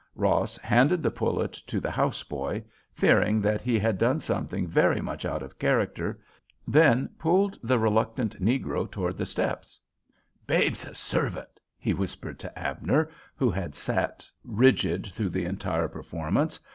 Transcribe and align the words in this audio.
Ross 0.15 0.57
handed 0.57 1.03
the 1.03 1.11
pullet 1.11 1.53
to 1.53 1.79
the 1.79 1.91
house 1.91 2.23
boy, 2.23 2.63
fearing 2.91 3.39
that 3.39 3.61
he 3.61 3.77
had 3.77 3.99
done 3.99 4.19
something 4.19 4.67
very 4.67 4.99
much 4.99 5.25
out 5.25 5.43
of 5.43 5.59
character, 5.59 6.19
then 6.67 7.07
pulled 7.19 7.55
the 7.61 7.77
reluctant 7.77 8.41
negro 8.41 8.89
toward 8.89 9.11
to 9.13 9.17
the 9.19 9.25
steps. 9.27 9.79
"Babe's 10.47 10.85
a 10.85 10.95
servant," 10.95 11.59
he 11.77 11.93
whispered 11.93 12.39
to 12.39 12.57
Abner, 12.57 13.11
who 13.35 13.51
had 13.51 13.75
sat 13.75 14.27
rigid 14.43 15.05
through 15.05 15.29
the 15.29 15.45
entire 15.45 15.87
performance. 15.87 16.59